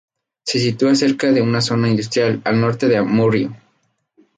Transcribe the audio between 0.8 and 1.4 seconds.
cerca